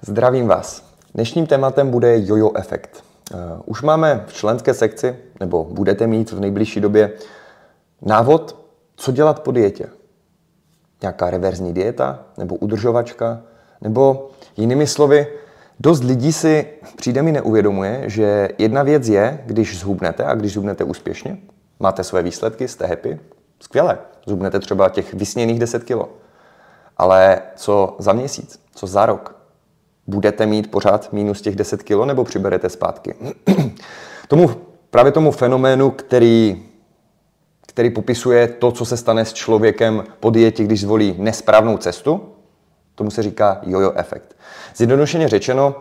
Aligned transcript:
Zdravím 0.00 0.46
vás. 0.46 0.82
Dnešním 1.14 1.46
tématem 1.46 1.90
bude 1.90 2.18
jojo 2.18 2.50
efekt. 2.56 3.04
Eh, 3.34 3.36
už 3.64 3.82
máme 3.82 4.24
v 4.26 4.32
členské 4.32 4.74
sekci, 4.74 5.16
nebo 5.40 5.64
budete 5.64 6.06
mít 6.06 6.32
v 6.32 6.40
nejbližší 6.40 6.80
době, 6.80 7.12
návod, 8.02 8.56
co 8.96 9.12
dělat 9.12 9.40
po 9.40 9.52
dietě. 9.52 9.86
Nějaká 11.02 11.30
reverzní 11.30 11.72
dieta, 11.72 12.18
nebo 12.38 12.54
udržovačka, 12.54 13.42
nebo 13.80 14.30
jinými 14.56 14.86
slovy, 14.86 15.26
dost 15.80 16.04
lidí 16.04 16.32
si 16.32 16.66
přijde 16.96 17.22
mi 17.22 17.32
neuvědomuje, 17.32 18.02
že 18.06 18.48
jedna 18.58 18.82
věc 18.82 19.08
je, 19.08 19.42
když 19.46 19.78
zhubnete 19.78 20.24
a 20.24 20.34
když 20.34 20.52
zhubnete 20.52 20.84
úspěšně, 20.84 21.38
máte 21.80 22.04
své 22.04 22.22
výsledky, 22.22 22.68
jste 22.68 22.86
happy, 22.86 23.20
skvěle, 23.60 23.98
zhubnete 24.26 24.60
třeba 24.60 24.88
těch 24.88 25.14
vysněných 25.14 25.58
10 25.58 25.84
kilo. 25.84 26.08
Ale 26.96 27.42
co 27.56 27.96
za 27.98 28.12
měsíc, 28.12 28.60
co 28.74 28.86
za 28.86 29.06
rok, 29.06 29.35
budete 30.06 30.46
mít 30.46 30.70
pořád 30.70 31.12
minus 31.12 31.40
těch 31.40 31.56
10 31.56 31.82
kg 31.82 32.04
nebo 32.04 32.24
přiberete 32.24 32.68
zpátky. 32.68 33.14
tomu, 34.28 34.50
právě 34.90 35.12
tomu 35.12 35.30
fenoménu, 35.30 35.90
který, 35.90 36.62
který 37.66 37.90
popisuje 37.90 38.48
to, 38.48 38.72
co 38.72 38.84
se 38.84 38.96
stane 38.96 39.24
s 39.24 39.32
člověkem 39.32 40.04
po 40.20 40.30
dietě, 40.30 40.64
když 40.64 40.80
zvolí 40.80 41.14
nesprávnou 41.18 41.76
cestu, 41.76 42.20
tomu 42.94 43.10
se 43.10 43.22
říká 43.22 43.60
jojo 43.62 43.92
efekt. 43.94 44.36
Zjednodušeně 44.76 45.28
řečeno, 45.28 45.74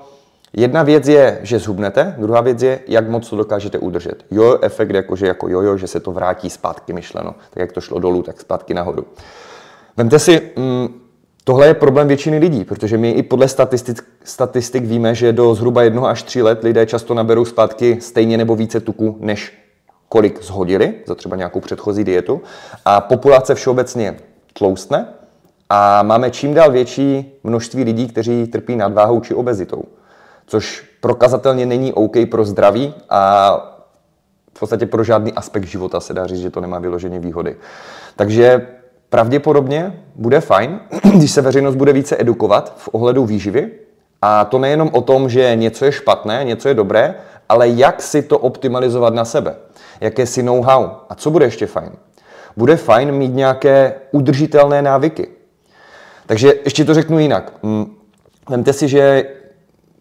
jedna 0.54 0.84
věc 0.84 1.08
je, 1.08 1.40
že 1.44 1.60
zhubnete, 1.60 2.16
druhá 2.18 2.42
věc 2.42 2.62
je, 2.62 2.80
jak 2.88 3.10
moc 3.10 3.30
to 3.30 3.36
dokážete 3.36 3.80
udržet. 3.80 4.26
Jojo 4.32 4.60
efekt 4.62 4.90
jakože 4.90 5.28
jako 5.28 5.50
jojo, 5.50 5.78
že 5.78 5.88
se 5.88 6.00
to 6.00 6.12
vrátí 6.12 6.50
zpátky 6.50 6.94
myšleno. 6.94 7.36
Tak 7.50 7.62
jak 7.62 7.72
to 7.72 7.82
šlo 7.82 8.00
dolů, 8.00 8.24
tak 8.24 8.42
zpátky 8.42 8.74
nahoru. 8.74 9.06
Vemte 9.98 10.20
si, 10.20 10.52
mm, 10.56 11.05
Tohle 11.48 11.68
je 11.68 11.74
problém 11.74 12.08
většiny 12.08 12.38
lidí, 12.38 12.64
protože 12.64 12.98
my 12.98 13.12
i 13.12 13.24
podle 13.24 13.48
statistik, 13.48 14.04
statistik 14.24 14.84
víme, 14.84 15.16
že 15.16 15.34
do 15.34 15.56
zhruba 15.56 15.84
jednoho 15.84 16.08
až 16.08 16.24
tří 16.24 16.42
let 16.42 16.64
lidé 16.64 16.86
často 16.86 17.14
naberou 17.14 17.46
zpátky 17.46 17.98
stejně 18.02 18.38
nebo 18.38 18.56
více 18.56 18.80
tuku, 18.80 19.18
než 19.20 19.54
kolik 20.10 20.44
zhodili 20.44 20.94
za 21.08 21.16
třeba 21.16 21.36
nějakou 21.36 21.60
předchozí 21.60 22.04
dietu. 22.04 22.42
A 22.86 23.02
populace 23.02 23.56
všeobecně 23.56 24.18
tloustne 24.54 25.08
a 25.70 26.04
máme 26.04 26.32
čím 26.32 26.54
dál 26.54 26.72
větší 26.72 27.40
množství 27.44 27.84
lidí, 27.84 28.08
kteří 28.08 28.48
trpí 28.48 28.76
nadváhou 28.76 29.20
či 29.20 29.34
obezitou, 29.34 29.84
což 30.46 30.86
prokazatelně 31.02 31.66
není 31.66 31.94
OK 31.94 32.16
pro 32.32 32.46
zdraví 32.46 32.94
a 33.10 33.58
v 34.56 34.60
podstatě 34.60 34.86
pro 34.86 35.04
žádný 35.04 35.34
aspekt 35.34 35.66
života 35.66 36.00
se 36.00 36.14
dá 36.14 36.28
říct, 36.28 36.40
že 36.40 36.50
to 36.50 36.62
nemá 36.62 36.80
vyloženě 36.80 37.20
výhody. 37.20 37.56
Takže 38.16 38.68
pravděpodobně 39.16 39.94
bude 40.16 40.42
fajn, 40.42 40.80
když 41.16 41.32
se 41.32 41.42
veřejnost 41.42 41.76
bude 41.76 41.94
více 41.94 42.16
edukovat 42.20 42.74
v 42.78 42.90
ohledu 42.92 43.26
výživy. 43.26 43.72
A 44.22 44.46
to 44.46 44.60
nejenom 44.60 44.90
o 44.94 45.02
tom, 45.02 45.30
že 45.30 45.56
něco 45.56 45.86
je 45.86 45.92
špatné, 45.92 46.44
něco 46.44 46.68
je 46.68 46.74
dobré, 46.74 47.16
ale 47.50 47.70
jak 47.70 48.02
si 48.02 48.22
to 48.22 48.38
optimalizovat 48.38 49.14
na 49.14 49.26
sebe. 49.26 49.56
Jaké 50.02 50.26
si 50.26 50.44
know-how. 50.44 50.90
A 51.10 51.16
co 51.16 51.32
bude 51.32 51.46
ještě 51.46 51.66
fajn? 51.66 51.92
Bude 52.58 52.76
fajn 52.76 53.12
mít 53.12 53.34
nějaké 53.34 53.94
udržitelné 54.12 54.82
návyky. 54.82 55.28
Takže 56.26 56.54
ještě 56.66 56.86
to 56.86 56.94
řeknu 56.94 57.20
jinak. 57.20 57.54
Mm, 57.64 57.96
vemte 58.50 58.74
si, 58.74 58.88
že 58.88 59.26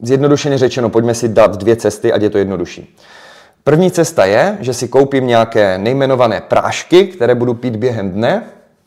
zjednodušeně 0.03 0.59
řečeno, 0.59 0.91
pojďme 0.91 1.15
si 1.15 1.29
dát 1.29 1.57
dvě 1.57 1.77
cesty, 1.77 2.13
ať 2.13 2.23
je 2.23 2.31
to 2.31 2.39
jednodušší. 2.39 2.97
První 3.65 3.91
cesta 3.91 4.25
je, 4.25 4.59
že 4.61 4.75
si 4.75 4.89
koupím 4.89 5.27
nějaké 5.27 5.79
nejmenované 5.79 6.41
prášky, 6.41 7.07
které 7.07 7.35
budu 7.35 7.55
pít 7.55 7.77
během 7.77 8.11
dne 8.11 8.43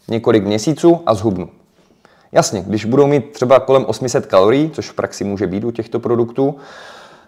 několik 0.08 0.46
měsíců 0.46 1.02
a 1.06 1.14
zhubnu. 1.14 1.50
Jasně, 2.32 2.64
když 2.68 2.86
budou 2.86 3.08
mít 3.08 3.32
třeba 3.32 3.60
kolem 3.60 3.86
800 3.88 4.26
kalorií, 4.26 4.70
což 4.70 4.90
v 4.90 4.94
praxi 4.94 5.24
může 5.24 5.48
být 5.48 5.64
u 5.64 5.72
těchto 5.72 6.00
produktů, 6.00 6.56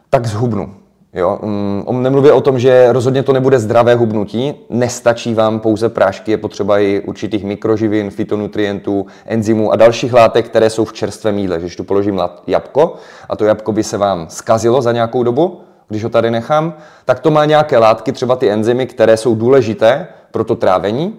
tak 0.10 0.26
zhubnu. 0.26 0.74
Jo, 1.14 1.40
on 1.86 2.04
nemluví 2.04 2.32
o 2.32 2.42
tom, 2.42 2.60
že 2.60 2.92
rozhodně 2.92 3.24
to 3.24 3.34
nebude 3.34 3.60
zdravé 3.60 3.96
hubnutí, 3.96 4.54
nestačí 4.70 5.34
vám 5.34 5.60
pouze 5.60 5.90
prášky, 5.90 6.32
je 6.32 6.38
potřeba 6.38 6.80
i 6.80 7.02
určitých 7.06 7.44
mikroživin, 7.44 8.10
fitonutrientů, 8.10 9.06
enzymů 9.26 9.72
a 9.72 9.76
dalších 9.76 10.14
látek, 10.14 10.46
které 10.46 10.70
jsou 10.70 10.86
v 10.86 10.94
čerstvém 10.94 11.38
jídle. 11.38 11.60
Když 11.60 11.76
tu 11.76 11.84
položím 11.84 12.22
jabko 12.48 12.96
a 13.30 13.36
to 13.36 13.46
jabko 13.46 13.72
by 13.72 13.84
se 13.84 13.98
vám 13.98 14.26
skazilo 14.30 14.82
za 14.82 14.92
nějakou 14.92 15.24
dobu, 15.24 15.62
když 15.88 16.04
ho 16.04 16.10
tady 16.10 16.32
nechám, 16.32 16.74
tak 17.06 17.20
to 17.20 17.32
má 17.32 17.46
nějaké 17.46 17.78
látky, 17.78 18.12
třeba 18.12 18.36
ty 18.36 18.50
enzymy, 18.50 18.88
které 18.88 19.18
jsou 19.18 19.36
důležité 19.36 20.08
pro 20.32 20.44
to 20.44 20.56
trávení 20.56 21.16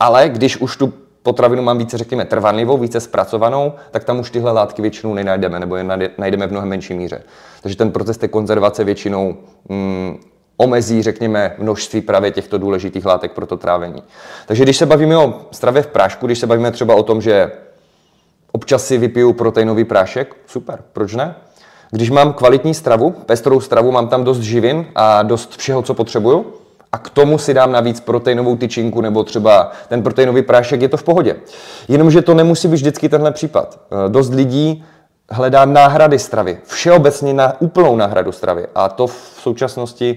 ale 0.00 0.28
když 0.28 0.56
už 0.56 0.76
tu 0.76 0.92
potravinu 1.22 1.62
mám 1.62 1.78
více, 1.78 1.98
řekněme, 1.98 2.24
trvanlivou, 2.24 2.78
více 2.78 3.00
zpracovanou, 3.00 3.72
tak 3.90 4.04
tam 4.04 4.18
už 4.18 4.30
tyhle 4.30 4.52
látky 4.52 4.82
většinou 4.82 5.14
nenajdeme, 5.14 5.60
nebo 5.60 5.76
je 5.76 5.84
najdeme 6.18 6.46
v 6.46 6.50
mnohem 6.50 6.68
menší 6.68 6.94
míře. 6.94 7.22
Takže 7.62 7.76
ten 7.76 7.90
proces 7.90 8.18
té 8.18 8.28
konzervace 8.28 8.84
většinou 8.84 9.36
mm, 9.68 10.18
omezí, 10.56 11.02
řekněme, 11.02 11.54
množství 11.58 12.00
právě 12.00 12.30
těchto 12.30 12.58
důležitých 12.58 13.06
látek 13.06 13.32
pro 13.32 13.46
to 13.46 13.56
trávení. 13.56 14.02
Takže 14.46 14.62
když 14.62 14.76
se 14.76 14.86
bavíme 14.86 15.18
o 15.18 15.34
stravě 15.50 15.82
v 15.82 15.86
prášku, 15.86 16.26
když 16.26 16.38
se 16.38 16.46
bavíme 16.46 16.70
třeba 16.70 16.94
o 16.94 17.02
tom, 17.02 17.20
že 17.20 17.52
občas 18.52 18.86
si 18.86 18.98
vypiju 18.98 19.32
proteinový 19.32 19.84
prášek, 19.84 20.36
super, 20.46 20.82
proč 20.92 21.14
ne? 21.14 21.34
Když 21.90 22.10
mám 22.10 22.32
kvalitní 22.32 22.74
stravu, 22.74 23.10
pestrou 23.10 23.60
stravu, 23.60 23.92
mám 23.92 24.08
tam 24.08 24.24
dost 24.24 24.40
živin 24.40 24.86
a 24.94 25.22
dost 25.22 25.56
všeho, 25.56 25.82
co 25.82 25.94
potřebuju, 25.94 26.54
a 26.96 26.98
k 26.98 27.10
tomu 27.10 27.38
si 27.38 27.54
dám 27.54 27.72
navíc 27.72 28.00
proteinovou 28.00 28.56
tyčinku 28.56 29.00
nebo 29.00 29.24
třeba 29.24 29.72
ten 29.88 30.02
proteinový 30.02 30.42
prášek, 30.42 30.82
je 30.82 30.88
to 30.88 30.96
v 30.96 31.02
pohodě. 31.02 31.36
Jenomže 31.88 32.22
to 32.22 32.34
nemusí 32.34 32.68
být 32.68 32.74
vždycky 32.74 33.08
tenhle 33.08 33.32
případ. 33.32 33.80
Eh, 33.90 34.08
dost 34.08 34.34
lidí 34.34 34.84
hledá 35.30 35.64
náhrady 35.64 36.18
stravy, 36.18 36.58
všeobecně 36.64 37.34
na 37.34 37.60
úplnou 37.60 37.96
náhradu 37.96 38.32
stravy 38.32 38.66
a 38.74 38.88
to 38.88 39.06
v 39.06 39.38
současnosti 39.40 40.16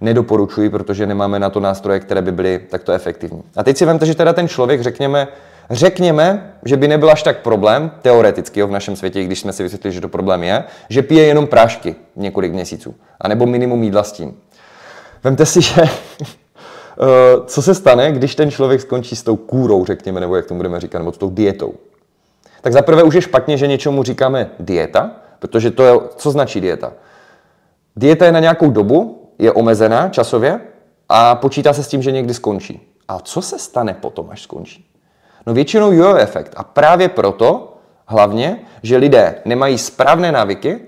nedoporučuji, 0.00 0.70
protože 0.70 1.06
nemáme 1.06 1.38
na 1.38 1.50
to 1.50 1.60
nástroje, 1.60 2.00
které 2.00 2.22
by 2.22 2.32
byly 2.32 2.60
takto 2.70 2.92
efektivní. 2.92 3.42
A 3.56 3.62
teď 3.62 3.76
si 3.76 3.84
vemte, 3.84 4.06
že 4.06 4.14
teda 4.14 4.32
ten 4.32 4.48
člověk, 4.48 4.82
řekněme, 4.82 5.28
řekněme, 5.70 6.54
že 6.64 6.76
by 6.76 6.88
nebyl 6.88 7.10
až 7.10 7.22
tak 7.22 7.38
problém, 7.38 7.90
teoreticky 8.02 8.60
jo, 8.60 8.66
v 8.66 8.70
našem 8.70 8.96
světě, 8.96 9.24
když 9.24 9.40
jsme 9.40 9.52
si 9.52 9.62
vysvětlili, 9.62 9.94
že 9.94 10.00
to 10.00 10.08
problém 10.08 10.42
je, 10.42 10.64
že 10.88 11.02
pije 11.02 11.24
jenom 11.24 11.46
prášky 11.46 11.94
několik 12.16 12.52
měsíců, 12.52 12.94
anebo 13.20 13.46
minimum 13.46 13.82
jídla 13.82 14.02
s 14.02 14.12
tím. 14.12 14.34
Vemte 15.24 15.46
si, 15.46 15.60
že 15.60 15.82
eh, 15.82 15.86
co 17.46 17.62
se 17.62 17.74
stane, 17.74 18.12
když 18.12 18.34
ten 18.34 18.50
člověk 18.50 18.80
skončí 18.80 19.16
s 19.16 19.22
tou 19.22 19.36
kůrou, 19.36 19.84
řekněme, 19.84 20.20
nebo 20.20 20.36
jak 20.36 20.46
to 20.46 20.54
budeme 20.54 20.80
říkat, 20.80 20.98
nebo 20.98 21.12
s 21.12 21.18
tou 21.18 21.30
dietou. 21.30 21.74
Tak 22.60 22.72
zaprvé 22.72 23.02
už 23.02 23.14
je 23.14 23.20
špatně, 23.20 23.56
že 23.56 23.66
něčemu 23.66 24.02
říkáme 24.02 24.50
dieta, 24.60 25.10
protože 25.38 25.70
to 25.70 25.82
je, 25.82 25.94
co 26.16 26.30
značí 26.30 26.60
dieta? 26.60 26.92
Dieta 27.96 28.26
je 28.26 28.32
na 28.32 28.40
nějakou 28.40 28.70
dobu, 28.70 29.28
je 29.38 29.52
omezená 29.52 30.08
časově 30.08 30.60
a 31.08 31.34
počítá 31.34 31.72
se 31.72 31.82
s 31.82 31.88
tím, 31.88 32.02
že 32.02 32.12
někdy 32.12 32.34
skončí. 32.34 32.80
A 33.08 33.18
co 33.20 33.42
se 33.42 33.58
stane 33.58 33.94
potom, 33.94 34.30
až 34.30 34.42
skončí? 34.42 34.90
No 35.46 35.54
většinou 35.54 35.92
jo 35.92 36.14
efekt. 36.14 36.52
A 36.56 36.64
právě 36.64 37.08
proto, 37.08 37.76
hlavně, 38.06 38.60
že 38.82 38.96
lidé 38.96 39.34
nemají 39.44 39.78
správné 39.78 40.32
návyky, 40.32 40.80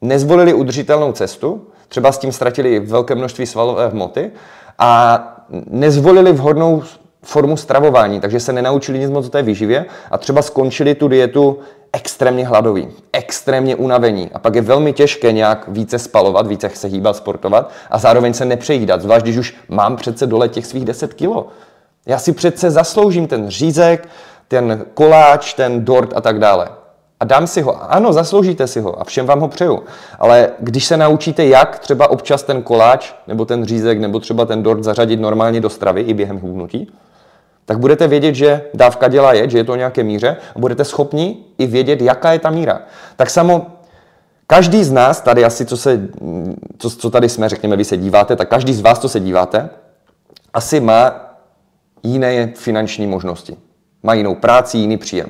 nezvolili 0.00 0.54
udržitelnou 0.54 1.12
cestu, 1.12 1.66
třeba 1.88 2.12
s 2.12 2.18
tím 2.18 2.32
ztratili 2.32 2.80
velké 2.80 3.14
množství 3.14 3.46
svalové 3.46 3.88
hmoty 3.88 4.30
a 4.78 5.22
nezvolili 5.66 6.32
vhodnou 6.32 6.82
formu 7.22 7.56
stravování, 7.56 8.20
takže 8.20 8.40
se 8.40 8.52
nenaučili 8.52 8.98
nic 8.98 9.10
moc 9.10 9.26
o 9.26 9.30
té 9.30 9.42
výživě 9.42 9.86
a 10.10 10.18
třeba 10.18 10.42
skončili 10.42 10.94
tu 10.94 11.08
dietu 11.08 11.58
extrémně 11.92 12.46
hladový, 12.46 12.88
extrémně 13.12 13.76
unavení 13.76 14.30
a 14.34 14.38
pak 14.38 14.54
je 14.54 14.62
velmi 14.62 14.92
těžké 14.92 15.32
nějak 15.32 15.64
více 15.68 15.98
spalovat, 15.98 16.46
více 16.46 16.70
se 16.74 16.88
hýbat, 16.88 17.16
sportovat 17.16 17.70
a 17.90 17.98
zároveň 17.98 18.34
se 18.34 18.44
nepřejídat, 18.44 19.02
zvlášť 19.02 19.24
když 19.24 19.36
už 19.36 19.56
mám 19.68 19.96
přece 19.96 20.26
dole 20.26 20.48
těch 20.48 20.66
svých 20.66 20.84
10 20.84 21.14
kilo. 21.14 21.46
Já 22.06 22.18
si 22.18 22.32
přece 22.32 22.70
zasloužím 22.70 23.26
ten 23.26 23.48
řízek, 23.48 24.08
ten 24.48 24.84
koláč, 24.94 25.54
ten 25.54 25.84
dort 25.84 26.12
a 26.16 26.20
tak 26.20 26.38
dále 26.38 26.68
a 27.20 27.24
dám 27.24 27.46
si 27.46 27.62
ho. 27.62 27.92
Ano, 27.92 28.12
zasloužíte 28.12 28.66
si 28.66 28.80
ho 28.80 29.00
a 29.00 29.04
všem 29.04 29.26
vám 29.26 29.40
ho 29.40 29.48
přeju. 29.48 29.82
Ale 30.18 30.50
když 30.60 30.84
se 30.84 30.96
naučíte, 30.96 31.46
jak 31.46 31.78
třeba 31.78 32.10
občas 32.10 32.42
ten 32.42 32.62
koláč, 32.62 33.12
nebo 33.26 33.44
ten 33.44 33.64
řízek, 33.64 33.98
nebo 33.98 34.20
třeba 34.20 34.44
ten 34.44 34.62
dort 34.62 34.84
zařadit 34.84 35.20
normálně 35.20 35.60
do 35.60 35.70
stravy 35.70 36.00
i 36.00 36.14
během 36.14 36.38
hubnutí, 36.38 36.92
tak 37.64 37.78
budete 37.78 38.08
vědět, 38.08 38.34
že 38.34 38.62
dávka 38.74 39.08
dělá 39.08 39.32
je, 39.32 39.50
že 39.50 39.58
je 39.58 39.64
to 39.64 39.76
nějaké 39.76 40.04
míře 40.04 40.36
a 40.56 40.58
budete 40.58 40.84
schopni 40.84 41.36
i 41.58 41.66
vědět, 41.66 42.00
jaká 42.00 42.32
je 42.32 42.38
ta 42.38 42.50
míra. 42.50 42.80
Tak 43.16 43.30
samo 43.30 43.66
každý 44.46 44.84
z 44.84 44.92
nás, 44.92 45.20
tady 45.20 45.44
asi, 45.44 45.66
co, 45.66 45.76
se, 45.76 46.08
co, 46.78 46.90
co 46.90 47.10
tady 47.10 47.28
jsme, 47.28 47.48
řekněme, 47.48 47.76
vy 47.76 47.84
se 47.84 47.96
díváte, 47.96 48.36
tak 48.36 48.48
každý 48.48 48.74
z 48.74 48.80
vás, 48.80 48.98
co 48.98 49.08
se 49.08 49.20
díváte, 49.20 49.70
asi 50.54 50.80
má 50.80 51.12
jiné 52.02 52.52
finanční 52.56 53.06
možnosti. 53.06 53.56
Má 54.02 54.14
jinou 54.14 54.34
práci, 54.34 54.78
jiný 54.78 54.96
příjem 54.96 55.28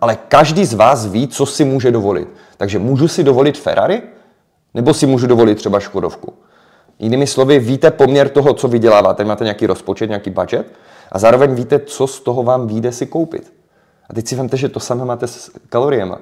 ale 0.00 0.18
každý 0.28 0.64
z 0.64 0.74
vás 0.74 1.06
ví, 1.06 1.28
co 1.28 1.46
si 1.46 1.64
může 1.64 1.90
dovolit. 1.90 2.28
Takže 2.56 2.78
můžu 2.78 3.08
si 3.08 3.24
dovolit 3.24 3.58
Ferrari, 3.58 4.02
nebo 4.74 4.94
si 4.94 5.06
můžu 5.06 5.26
dovolit 5.26 5.54
třeba 5.54 5.80
Škodovku. 5.80 6.32
Jinými 6.98 7.26
slovy, 7.26 7.58
víte 7.58 7.90
poměr 7.90 8.28
toho, 8.28 8.54
co 8.54 8.68
vyděláváte, 8.68 9.24
máte 9.24 9.44
nějaký 9.44 9.66
rozpočet, 9.66 10.06
nějaký 10.06 10.30
budget 10.30 10.66
a 11.12 11.18
zároveň 11.18 11.54
víte, 11.54 11.78
co 11.78 12.06
z 12.06 12.20
toho 12.20 12.42
vám 12.42 12.66
vyjde 12.66 12.92
si 12.92 13.06
koupit. 13.06 13.52
A 14.10 14.14
teď 14.14 14.26
si 14.26 14.36
vemte, 14.36 14.56
že 14.56 14.68
to 14.68 14.80
samé 14.80 15.04
máte 15.04 15.26
s 15.26 15.50
kaloriemi. 15.68 16.14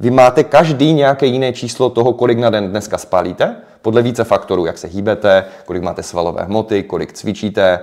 Vy 0.00 0.10
máte 0.10 0.44
každý 0.44 0.92
nějaké 0.92 1.26
jiné 1.26 1.52
číslo 1.52 1.90
toho, 1.90 2.12
kolik 2.12 2.38
na 2.38 2.50
den 2.50 2.70
dneska 2.70 2.98
spálíte, 2.98 3.56
podle 3.82 4.02
více 4.02 4.24
faktorů, 4.24 4.66
jak 4.66 4.78
se 4.78 4.86
hýbete, 4.86 5.44
kolik 5.64 5.82
máte 5.82 6.02
svalové 6.02 6.44
hmoty, 6.44 6.82
kolik 6.82 7.12
cvičíte, 7.12 7.80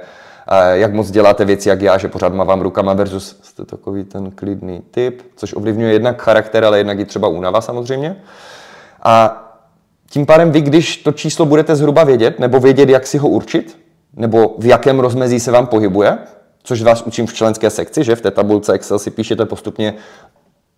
jak 0.71 0.93
moc 0.93 1.11
děláte 1.11 1.45
věci, 1.45 1.69
jak 1.69 1.81
já, 1.81 1.97
že 1.97 2.07
pořád 2.07 2.33
mávám 2.33 2.61
rukama 2.61 2.93
versus 2.93 3.39
jste 3.41 3.65
takový 3.65 4.03
ten 4.03 4.31
klidný 4.31 4.81
typ, 4.91 5.21
což 5.35 5.53
ovlivňuje 5.53 5.93
jednak 5.93 6.21
charakter, 6.21 6.65
ale 6.65 6.77
jednak 6.77 6.99
i 6.99 7.05
třeba 7.05 7.27
únava 7.27 7.61
samozřejmě. 7.61 8.15
A 9.03 9.37
tím 10.09 10.25
pádem 10.25 10.51
vy, 10.51 10.61
když 10.61 10.97
to 10.97 11.11
číslo 11.11 11.45
budete 11.45 11.75
zhruba 11.75 12.03
vědět, 12.03 12.39
nebo 12.39 12.59
vědět, 12.59 12.89
jak 12.89 13.07
si 13.07 13.17
ho 13.17 13.29
určit, 13.29 13.77
nebo 14.15 14.55
v 14.57 14.65
jakém 14.65 14.99
rozmezí 14.99 15.39
se 15.39 15.51
vám 15.51 15.67
pohybuje, 15.67 16.17
což 16.63 16.81
vás 16.81 17.01
učím 17.01 17.27
v 17.27 17.33
členské 17.33 17.69
sekci, 17.69 18.03
že 18.03 18.15
v 18.15 18.21
té 18.21 18.31
tabulce 18.31 18.73
Excel 18.73 18.99
si 18.99 19.11
píšete 19.11 19.45
postupně, 19.45 19.93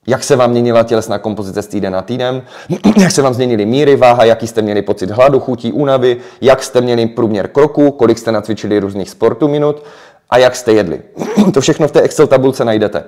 jak 0.07 0.23
se 0.23 0.35
vám 0.35 0.51
měnila 0.51 0.83
tělesná 0.83 1.17
kompozice 1.17 1.61
z 1.61 1.67
týden 1.67 1.93
na 1.93 2.01
týden, 2.01 2.41
jak 3.01 3.11
se 3.11 3.21
vám 3.21 3.33
změnily 3.33 3.65
míry, 3.65 3.95
váha, 3.95 4.23
jaký 4.23 4.47
jste 4.47 4.61
měli 4.61 4.81
pocit 4.81 5.11
hladu, 5.11 5.39
chutí, 5.39 5.71
únavy, 5.71 6.17
jak 6.41 6.63
jste 6.63 6.81
měli 6.81 7.05
průměr 7.05 7.47
kroku, 7.47 7.91
kolik 7.91 8.17
jste 8.17 8.31
nacvičili 8.31 8.79
různých 8.79 9.09
sportů 9.09 9.47
minut 9.47 9.83
a 10.29 10.37
jak 10.37 10.55
jste 10.55 10.73
jedli. 10.73 11.01
To 11.53 11.61
všechno 11.61 11.87
v 11.87 11.91
té 11.91 12.01
Excel 12.01 12.27
tabulce 12.27 12.65
najdete. 12.65 13.03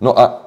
No 0.00 0.18
a 0.18 0.42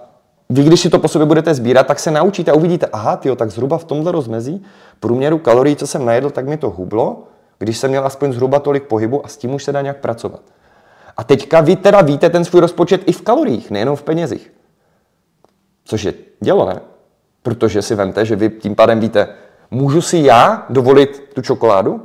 vy, 0.50 0.63
když 0.63 0.80
si 0.80 0.89
to 0.89 1.00
po 1.00 1.07
sobě 1.07 1.25
budete 1.25 1.53
sbírat, 1.53 1.88
tak 1.88 2.00
se 2.00 2.12
naučíte 2.12 2.51
a 2.51 2.53
uvidíte, 2.53 2.85
aha, 2.85 3.18
tyjo, 3.18 3.35
tak 3.35 3.51
zhruba 3.51 3.77
v 3.77 3.83
tomhle 3.83 4.12
rozmezí 4.12 4.63
průměru 5.00 5.38
kalorií, 5.38 5.75
co 5.75 5.88
jsem 5.88 6.06
najedl, 6.06 6.30
tak 6.30 6.47
mi 6.47 6.57
to 6.57 6.69
hublo, 6.69 7.24
když 7.59 7.77
jsem 7.77 7.89
měl 7.89 8.06
aspoň 8.06 8.33
zhruba 8.33 8.59
tolik 8.59 8.83
pohybu 8.83 9.25
a 9.25 9.27
s 9.27 9.38
tím 9.38 9.53
už 9.53 9.63
se 9.63 9.71
dá 9.71 9.81
nějak 9.81 9.97
pracovat. 9.97 10.42
A 11.18 11.24
teďka 11.24 11.62
vy 11.62 11.75
teda 11.75 12.01
víte 12.01 12.30
ten 12.30 12.45
svůj 12.45 12.62
rozpočet 12.62 13.01
i 13.06 13.12
v 13.12 13.21
kaloriích, 13.21 13.71
nejenom 13.71 13.95
v 13.95 14.03
penězích. 14.03 14.51
Což 15.89 16.03
je 16.03 16.13
dělo, 16.39 16.65
ne? 16.65 16.80
Protože 17.44 17.81
si 17.81 17.95
vemte, 17.95 18.25
že 18.25 18.36
vy 18.36 18.50
tím 18.50 18.75
pádem 18.75 19.00
víte, 19.00 19.27
můžu 19.71 20.01
si 20.01 20.18
já 20.18 20.65
dovolit 20.69 21.30
tu 21.33 21.41
čokoládu? 21.41 22.01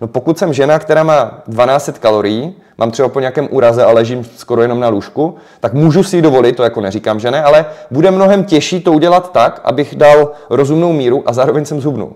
No 0.00 0.08
pokud 0.08 0.38
jsem 0.38 0.52
žena, 0.52 0.78
která 0.78 1.02
má 1.02 1.42
12 1.46 1.98
kalorií, 1.98 2.54
mám 2.78 2.90
třeba 2.90 3.08
po 3.08 3.20
nějakém 3.20 3.48
úraze 3.50 3.84
a 3.84 3.92
ležím 3.92 4.24
skoro 4.24 4.62
jenom 4.62 4.80
na 4.80 4.88
lůžku, 4.88 5.34
tak 5.60 5.72
můžu 5.72 6.02
si 6.02 6.16
ji 6.16 6.22
dovolit, 6.22 6.56
to 6.56 6.62
jako 6.62 6.80
neříkám, 6.80 7.20
že 7.20 7.30
ne, 7.30 7.42
ale 7.42 7.66
bude 7.90 8.10
mnohem 8.10 8.44
těžší 8.44 8.80
to 8.80 8.92
udělat 8.92 9.32
tak, 9.32 9.60
abych 9.64 9.94
dal 9.94 10.32
rozumnou 10.50 10.92
míru 10.92 11.22
a 11.26 11.32
zároveň 11.32 11.64
jsem 11.64 11.80
zhubnul. 11.80 12.12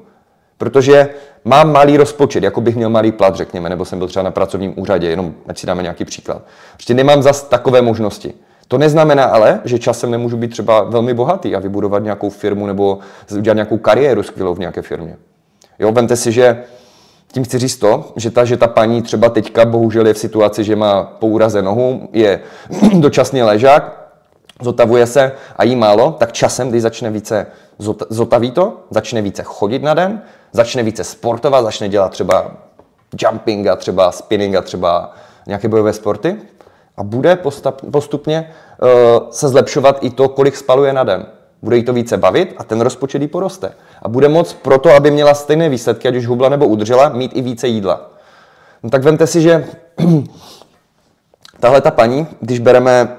Protože 0.58 1.08
mám 1.44 1.72
malý 1.72 1.96
rozpočet, 1.96 2.44
jako 2.44 2.60
bych 2.60 2.76
měl 2.76 2.90
malý 2.90 3.12
plat, 3.12 3.36
řekněme, 3.36 3.68
nebo 3.68 3.84
jsem 3.84 3.98
byl 3.98 4.08
třeba 4.08 4.22
na 4.22 4.30
pracovním 4.30 4.74
úřadě, 4.76 5.10
jenom 5.10 5.34
ať 5.48 5.58
si 5.58 5.66
dáme 5.66 5.82
nějaký 5.82 6.04
příklad. 6.04 6.42
Ještě 6.76 6.94
nemám 6.94 7.22
zas 7.22 7.42
takové 7.42 7.82
možnosti. 7.82 8.34
To 8.72 8.78
neznamená 8.78 9.24
ale, 9.24 9.60
že 9.64 9.78
časem 9.78 10.10
nemůžu 10.10 10.36
být 10.36 10.50
třeba 10.50 10.82
velmi 10.82 11.14
bohatý 11.14 11.56
a 11.56 11.58
vybudovat 11.58 12.02
nějakou 12.02 12.30
firmu 12.30 12.66
nebo 12.66 12.98
udělat 13.36 13.54
nějakou 13.54 13.78
kariéru 13.78 14.22
skvělou 14.22 14.54
v 14.54 14.58
nějaké 14.58 14.82
firmě. 14.82 15.16
Jo, 15.78 15.92
vemte 15.92 16.16
si, 16.16 16.32
že 16.32 16.62
tím 17.32 17.44
chci 17.44 17.58
říct 17.58 17.76
to, 17.76 18.12
že 18.16 18.30
ta, 18.30 18.44
že 18.44 18.56
ta 18.56 18.66
paní 18.66 19.02
třeba 19.02 19.28
teďka 19.28 19.64
bohužel 19.64 20.06
je 20.06 20.14
v 20.14 20.18
situaci, 20.18 20.64
že 20.64 20.76
má 20.76 21.02
po 21.04 21.26
úraze 21.26 21.62
nohu, 21.62 22.08
je 22.12 22.40
dočasně 22.94 23.44
ležák, 23.44 24.12
zotavuje 24.62 25.06
se 25.06 25.32
a 25.56 25.64
jí 25.64 25.76
málo, 25.76 26.16
tak 26.18 26.32
časem, 26.32 26.70
když 26.70 26.82
začne 26.82 27.10
více 27.10 27.46
zotaví 28.10 28.50
to, 28.50 28.80
začne 28.90 29.22
více 29.22 29.42
chodit 29.42 29.82
na 29.82 29.94
den, 29.94 30.22
začne 30.52 30.82
více 30.82 31.04
sportovat, 31.04 31.64
začne 31.64 31.88
dělat 31.88 32.12
třeba 32.12 32.50
jumping 33.20 33.66
a 33.66 33.76
třeba 33.76 34.12
spinning 34.12 34.56
a 34.56 34.62
třeba 34.62 35.14
nějaké 35.46 35.68
bojové 35.68 35.92
sporty 35.92 36.36
a 36.96 37.02
bude 37.02 37.38
postupně 37.90 38.50
uh, 38.82 38.88
se 39.30 39.48
zlepšovat 39.48 39.98
i 40.00 40.10
to, 40.10 40.28
kolik 40.28 40.56
spaluje 40.56 40.92
na 40.92 41.04
den. 41.04 41.26
Bude 41.62 41.76
jí 41.76 41.82
to 41.82 41.92
více 41.92 42.16
bavit 42.16 42.54
a 42.58 42.64
ten 42.64 42.80
rozpočet 42.80 43.22
jí 43.22 43.28
poroste. 43.28 43.72
A 44.02 44.08
bude 44.08 44.28
moc 44.28 44.52
proto, 44.52 44.90
aby 44.90 45.10
měla 45.10 45.34
stejné 45.34 45.68
výsledky, 45.68 46.08
ať 46.08 46.16
už 46.16 46.26
hubla 46.26 46.48
nebo 46.48 46.66
udržela, 46.66 47.08
mít 47.08 47.32
i 47.34 47.40
více 47.40 47.68
jídla. 47.68 48.10
No 48.82 48.90
tak 48.90 49.02
vemte 49.02 49.26
si, 49.26 49.40
že 49.40 49.64
tahle 51.60 51.80
ta 51.80 51.90
paní, 51.90 52.26
když 52.40 52.58
bereme 52.58 53.16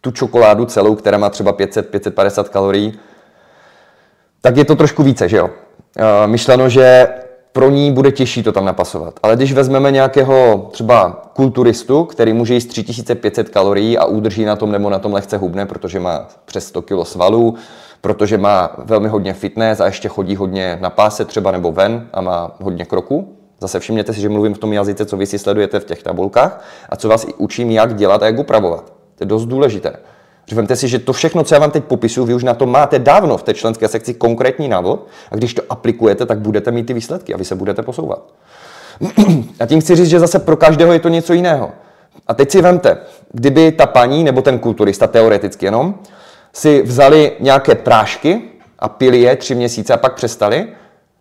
tu 0.00 0.10
čokoládu 0.10 0.64
celou, 0.64 0.94
která 0.94 1.18
má 1.18 1.30
třeba 1.30 1.52
500-550 1.52 2.44
kalorií, 2.44 2.98
tak 4.40 4.56
je 4.56 4.64
to 4.64 4.76
trošku 4.76 5.02
více, 5.02 5.28
že 5.28 5.36
jo? 5.36 5.44
Uh, 5.46 6.02
myšleno, 6.26 6.68
že 6.68 7.08
pro 7.56 7.70
ní 7.70 7.92
bude 7.92 8.12
těžší 8.12 8.42
to 8.42 8.52
tam 8.52 8.64
napasovat. 8.64 9.14
Ale 9.22 9.36
když 9.36 9.52
vezmeme 9.52 9.90
nějakého 9.90 10.68
třeba 10.72 11.22
kulturistu, 11.32 12.04
který 12.04 12.32
může 12.32 12.54
jíst 12.54 12.66
3500 12.66 13.48
kalorií 13.48 13.98
a 13.98 14.04
udrží 14.04 14.44
na 14.44 14.56
tom 14.56 14.72
nebo 14.72 14.90
na 14.90 14.98
tom 14.98 15.12
lehce 15.12 15.36
hubne, 15.36 15.66
protože 15.66 16.00
má 16.00 16.28
přes 16.44 16.66
100 16.66 16.82
kg 16.82 16.92
svalů, 17.02 17.54
protože 18.00 18.38
má 18.38 18.70
velmi 18.78 19.08
hodně 19.08 19.32
fitness 19.32 19.80
a 19.80 19.86
ještě 19.86 20.08
chodí 20.08 20.36
hodně 20.36 20.78
na 20.80 20.90
páse 20.90 21.24
třeba 21.24 21.50
nebo 21.50 21.72
ven 21.72 22.06
a 22.12 22.20
má 22.20 22.56
hodně 22.60 22.84
kroků. 22.84 23.36
Zase 23.60 23.80
všimněte 23.80 24.12
si, 24.12 24.20
že 24.20 24.28
mluvím 24.28 24.54
v 24.54 24.58
tom 24.58 24.72
jazyce, 24.72 25.06
co 25.06 25.16
vy 25.16 25.26
si 25.26 25.38
sledujete 25.38 25.80
v 25.80 25.84
těch 25.84 26.02
tabulkách 26.02 26.64
a 26.88 26.96
co 26.96 27.08
vás 27.08 27.24
i 27.24 27.34
učím, 27.34 27.70
jak 27.70 27.94
dělat 27.94 28.22
a 28.22 28.26
jak 28.26 28.38
upravovat. 28.38 28.92
To 29.14 29.24
je 29.24 29.26
dost 29.26 29.46
důležité. 29.46 29.92
Vemte 30.52 30.76
si, 30.76 30.88
že 30.88 30.98
to 30.98 31.12
všechno, 31.12 31.44
co 31.44 31.54
já 31.54 31.58
vám 31.58 31.70
teď 31.70 31.84
popisuju, 31.84 32.26
vy 32.26 32.34
už 32.34 32.44
na 32.44 32.54
to 32.54 32.66
máte 32.66 32.98
dávno 32.98 33.36
v 33.36 33.42
té 33.42 33.54
členské 33.54 33.88
sekci 33.88 34.14
konkrétní 34.14 34.68
návod 34.68 35.06
a 35.30 35.36
když 35.36 35.54
to 35.54 35.62
aplikujete, 35.68 36.26
tak 36.26 36.38
budete 36.38 36.70
mít 36.70 36.86
ty 36.86 36.92
výsledky 36.92 37.34
a 37.34 37.36
vy 37.36 37.44
se 37.44 37.54
budete 37.54 37.82
posouvat. 37.82 38.32
A 39.60 39.66
tím 39.66 39.80
chci 39.80 39.96
říct, 39.96 40.08
že 40.08 40.20
zase 40.20 40.38
pro 40.38 40.56
každého 40.56 40.92
je 40.92 41.00
to 41.00 41.08
něco 41.08 41.32
jiného. 41.32 41.72
A 42.26 42.34
teď 42.34 42.50
si 42.50 42.62
vemte, 42.62 42.98
kdyby 43.32 43.72
ta 43.72 43.86
paní 43.86 44.24
nebo 44.24 44.42
ten 44.42 44.58
kulturista, 44.58 45.06
teoreticky 45.06 45.66
jenom, 45.66 45.94
si 46.52 46.82
vzali 46.82 47.32
nějaké 47.40 47.74
prášky 47.74 48.42
a 48.78 48.88
pili 48.88 49.20
je 49.20 49.36
tři 49.36 49.54
měsíce 49.54 49.94
a 49.94 49.96
pak 49.96 50.14
přestali, 50.14 50.68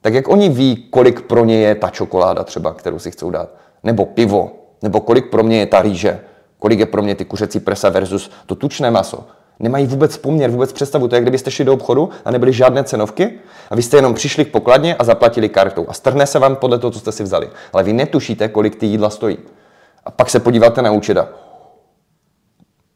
tak 0.01 0.13
jak 0.13 0.27
oni 0.27 0.49
ví, 0.49 0.87
kolik 0.89 1.21
pro 1.21 1.45
ně 1.45 1.59
je 1.59 1.75
ta 1.75 1.89
čokoláda 1.89 2.43
třeba, 2.43 2.73
kterou 2.73 2.99
si 2.99 3.11
chcou 3.11 3.29
dát? 3.29 3.49
Nebo 3.83 4.05
pivo? 4.05 4.51
Nebo 4.81 5.01
kolik 5.01 5.29
pro 5.29 5.43
mě 5.43 5.59
je 5.59 5.65
ta 5.65 5.81
rýže? 5.81 6.19
Kolik 6.59 6.79
je 6.79 6.85
pro 6.85 7.01
mě 7.01 7.15
ty 7.15 7.25
kuřecí 7.25 7.59
prsa 7.59 7.89
versus 7.89 8.31
to 8.45 8.55
tučné 8.55 8.91
maso? 8.91 9.23
Nemají 9.59 9.87
vůbec 9.87 10.17
poměr, 10.17 10.49
vůbec 10.49 10.73
představu. 10.73 11.07
To 11.07 11.15
je, 11.15 11.21
kdybyste 11.21 11.51
šli 11.51 11.65
do 11.65 11.73
obchodu 11.73 12.09
a 12.25 12.31
nebyly 12.31 12.53
žádné 12.53 12.83
cenovky 12.83 13.31
a 13.69 13.75
vy 13.75 13.81
jste 13.81 13.97
jenom 13.97 14.13
přišli 14.13 14.45
k 14.45 14.51
pokladně 14.51 14.95
a 14.95 15.03
zaplatili 15.03 15.49
kartou. 15.49 15.85
A 15.89 15.93
strhne 15.93 16.27
se 16.27 16.39
vám 16.39 16.55
podle 16.55 16.79
toho, 16.79 16.91
co 16.91 16.99
jste 16.99 17.11
si 17.11 17.23
vzali. 17.23 17.49
Ale 17.73 17.83
vy 17.83 17.93
netušíte, 17.93 18.47
kolik 18.47 18.75
ty 18.75 18.85
jídla 18.85 19.09
stojí. 19.09 19.37
A 20.05 20.11
pak 20.11 20.29
se 20.29 20.39
podíváte 20.39 20.81
na 20.81 20.91
účet 20.91 21.17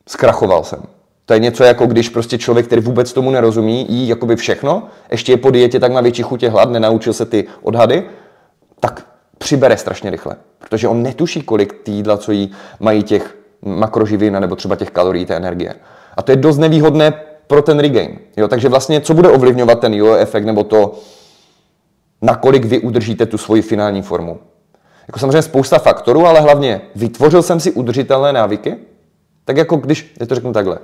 zkrachoval 0.10 0.64
jsem. 0.64 0.84
To 1.26 1.34
je 1.34 1.40
něco 1.40 1.64
jako 1.64 1.86
když 1.86 2.10
prostě 2.10 2.38
člověk, 2.38 2.66
který 2.66 2.82
vůbec 2.82 3.14
tomu 3.14 3.32
nerozumí, 3.32 3.86
jí 3.90 4.08
jakoby 4.08 4.36
všechno, 4.36 4.88
ještě 5.12 5.32
je 5.32 5.38
po 5.38 5.52
dietě, 5.52 5.80
tak 5.80 5.92
má 5.92 6.02
větší 6.02 6.22
chutě 6.22 6.50
hlad, 6.50 6.70
nenaučil 6.70 7.14
se 7.14 7.26
ty 7.26 7.48
odhady, 7.62 8.04
tak 8.80 9.08
přibere 9.38 9.78
strašně 9.78 10.10
rychle. 10.10 10.36
Protože 10.60 10.88
on 10.88 11.04
netuší, 11.04 11.42
kolik 11.42 11.74
ty 11.84 11.92
jídla, 11.92 12.18
co 12.18 12.32
jí, 12.32 12.52
mají 12.80 13.04
těch 13.04 13.38
makroživin 13.62 14.40
nebo 14.40 14.56
třeba 14.56 14.76
těch 14.76 14.92
kalorií 14.92 15.26
té 15.26 15.36
energie. 15.36 15.74
A 16.18 16.22
to 16.22 16.32
je 16.32 16.36
dost 16.36 16.58
nevýhodné 16.58 17.14
pro 17.48 17.62
ten 17.62 17.80
regain. 17.80 18.20
Jo? 18.38 18.48
Takže 18.48 18.70
vlastně, 18.70 19.02
co 19.02 19.14
bude 19.14 19.30
ovlivňovat 19.30 19.80
ten 19.80 19.94
jo 19.94 20.14
efekt 20.14 20.46
nebo 20.46 20.64
to, 20.64 21.00
nakolik 22.22 22.66
vy 22.66 22.80
udržíte 22.80 23.26
tu 23.26 23.38
svoji 23.38 23.62
finální 23.62 24.02
formu. 24.02 24.40
Jako 25.08 25.20
samozřejmě 25.20 25.42
spousta 25.42 25.80
faktorů, 25.80 26.26
ale 26.26 26.40
hlavně 26.40 26.82
vytvořil 26.96 27.42
jsem 27.42 27.60
si 27.60 27.72
udržitelné 27.72 28.34
návyky, 28.34 28.76
tak 29.46 29.58
jako 29.58 29.76
když, 29.76 30.16
já 30.20 30.26
to 30.26 30.36
řeknu 30.36 30.54
takhle, 30.54 30.78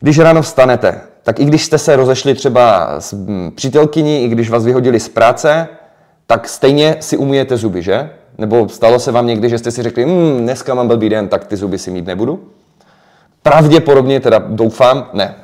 když 0.00 0.18
ráno 0.18 0.42
vstanete, 0.42 1.00
tak 1.22 1.40
i 1.40 1.44
když 1.44 1.64
jste 1.64 1.78
se 1.78 1.96
rozešli 1.96 2.34
třeba 2.34 2.94
s 3.00 3.14
přítelkyní, 3.54 4.24
i 4.24 4.28
když 4.28 4.50
vás 4.50 4.64
vyhodili 4.64 5.00
z 5.00 5.08
práce, 5.08 5.68
tak 6.26 6.48
stejně 6.48 6.96
si 7.00 7.16
umíjete 7.16 7.56
zuby, 7.56 7.82
že? 7.82 8.10
Nebo 8.40 8.68
stalo 8.68 8.98
se 8.98 9.12
vám 9.12 9.26
někdy, 9.26 9.48
že 9.48 9.58
jste 9.58 9.70
si 9.70 9.82
řekli, 9.82 10.04
hm, 10.04 10.38
dneska 10.42 10.74
mám 10.74 10.88
blbý 10.88 11.08
den, 11.08 11.28
tak 11.28 11.44
ty 11.44 11.56
zuby 11.56 11.78
si 11.78 11.90
mít 11.90 12.06
nebudu? 12.06 12.48
Pravděpodobně, 13.42 14.20
teda 14.20 14.38
doufám, 14.38 15.10
ne. 15.12 15.34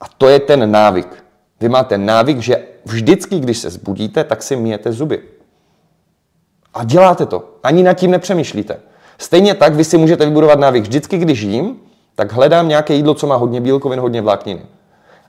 A 0.00 0.04
to 0.18 0.28
je 0.28 0.40
ten 0.40 0.70
návyk. 0.70 1.24
Vy 1.60 1.68
máte 1.68 1.98
návyk, 1.98 2.38
že 2.38 2.64
vždycky, 2.84 3.38
když 3.38 3.58
se 3.58 3.70
zbudíte, 3.70 4.24
tak 4.24 4.42
si 4.42 4.56
míjete 4.56 4.92
zuby. 4.92 5.22
A 6.74 6.84
děláte 6.84 7.26
to. 7.26 7.58
Ani 7.62 7.82
nad 7.82 7.92
tím 7.92 8.10
nepřemýšlíte. 8.10 8.76
Stejně 9.18 9.54
tak 9.54 9.74
vy 9.74 9.84
si 9.84 9.98
můžete 9.98 10.24
vybudovat 10.24 10.58
návyk. 10.58 10.82
Vždycky, 10.82 11.18
když 11.18 11.40
jím, 11.40 11.76
tak 12.14 12.32
hledám 12.32 12.68
nějaké 12.68 12.94
jídlo, 12.94 13.14
co 13.14 13.26
má 13.26 13.36
hodně 13.36 13.60
bílkovin, 13.60 14.00
hodně 14.00 14.22
vlákniny. 14.22 14.62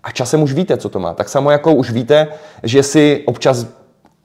A 0.04 0.12
časem 0.12 0.44
už 0.44 0.54
víte, 0.54 0.78
co 0.78 0.90
to 0.90 1.00
má. 1.00 1.14
Tak 1.14 1.30
samo 1.30 1.52
jako 1.52 1.74
už 1.74 1.92
víte, 1.92 2.28
že 2.64 2.84
si 2.84 3.24
občas 3.26 3.66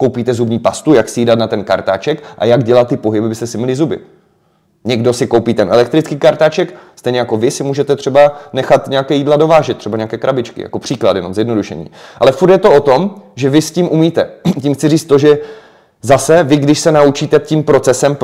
koupíte 0.01 0.35
zubní 0.35 0.59
pastu, 0.59 0.95
jak 0.95 1.09
si 1.09 1.21
ji 1.21 1.27
dát 1.27 1.39
na 1.39 1.47
ten 1.47 1.65
kartáček 1.65 2.23
a 2.39 2.45
jak 2.45 2.65
dělat 2.65 2.89
ty 2.89 2.97
pohyby, 2.97 3.29
byste 3.29 3.47
si 3.47 3.59
měli 3.59 3.77
zuby. 3.77 3.99
Někdo 4.85 5.13
si 5.13 5.27
koupí 5.27 5.55
ten 5.55 5.69
elektrický 5.73 6.17
kartáček, 6.17 6.75
stejně 6.97 7.19
jako 7.19 7.37
vy 7.37 7.51
si 7.51 7.63
můžete 7.65 7.97
třeba 7.97 8.39
nechat 8.53 8.89
nějaké 8.89 9.15
jídla 9.15 9.37
dovážet, 9.37 9.79
třeba 9.79 9.97
nějaké 9.97 10.19
krabičky, 10.19 10.63
jako 10.63 10.79
příklad 10.79 11.17
jenom 11.17 11.35
zjednodušení. 11.35 11.91
Ale 12.19 12.33
furt 12.33 12.51
je 12.51 12.59
to 12.59 12.73
o 12.73 12.81
tom, 12.81 13.15
že 13.35 13.51
vy 13.51 13.63
s 13.63 13.71
tím 13.71 13.89
umíte. 13.93 14.31
Tím 14.63 14.75
chci 14.75 14.89
říct 14.89 15.05
to, 15.05 15.19
že 15.19 15.39
zase 16.03 16.43
vy, 16.43 16.57
když 16.57 16.81
se 16.81 16.93
naučíte 16.93 17.39
tím 17.39 17.63
procesem 17.63 18.15